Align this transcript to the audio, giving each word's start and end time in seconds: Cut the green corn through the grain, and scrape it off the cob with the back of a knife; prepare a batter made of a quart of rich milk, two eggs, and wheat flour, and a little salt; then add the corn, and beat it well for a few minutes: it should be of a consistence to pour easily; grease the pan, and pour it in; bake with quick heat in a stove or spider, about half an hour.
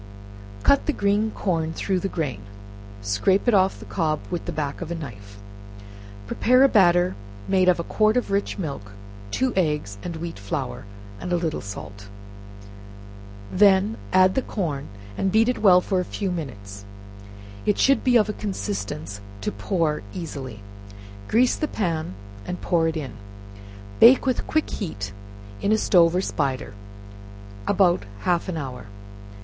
Cut 0.63 0.87
the 0.87 0.93
green 0.93 1.29
corn 1.29 1.73
through 1.73 1.99
the 1.99 2.07
grain, 2.09 2.41
and 2.97 3.05
scrape 3.05 3.47
it 3.47 3.53
off 3.53 3.77
the 3.79 3.85
cob 3.85 4.19
with 4.31 4.45
the 4.45 4.51
back 4.51 4.81
of 4.81 4.89
a 4.89 4.95
knife; 4.95 5.37
prepare 6.25 6.63
a 6.63 6.67
batter 6.67 7.13
made 7.47 7.69
of 7.69 7.79
a 7.79 7.83
quart 7.83 8.17
of 8.17 8.31
rich 8.31 8.57
milk, 8.57 8.93
two 9.29 9.53
eggs, 9.55 9.99
and 10.01 10.15
wheat 10.15 10.39
flour, 10.39 10.85
and 11.19 11.31
a 11.31 11.35
little 11.35 11.61
salt; 11.61 12.09
then 13.51 13.95
add 14.11 14.33
the 14.33 14.41
corn, 14.41 14.87
and 15.19 15.31
beat 15.31 15.47
it 15.47 15.59
well 15.61 15.81
for 15.81 15.99
a 15.99 16.03
few 16.19 16.31
minutes: 16.31 16.83
it 17.67 17.77
should 17.77 18.03
be 18.03 18.17
of 18.17 18.27
a 18.27 18.33
consistence 18.33 19.21
to 19.41 19.51
pour 19.51 20.01
easily; 20.15 20.61
grease 21.27 21.55
the 21.55 21.67
pan, 21.67 22.15
and 22.47 22.59
pour 22.59 22.87
it 22.87 22.97
in; 22.97 23.13
bake 23.99 24.25
with 24.25 24.47
quick 24.47 24.67
heat 24.71 25.13
in 25.61 25.71
a 25.71 25.77
stove 25.77 26.15
or 26.15 26.21
spider, 26.21 26.73
about 27.67 28.01
half 28.21 28.49
an 28.49 28.57
hour. 28.57 28.87